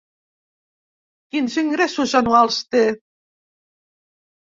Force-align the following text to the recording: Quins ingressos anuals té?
Quins 1.35 1.59
ingressos 1.65 2.17
anuals 2.23 2.61
té? 2.73 2.85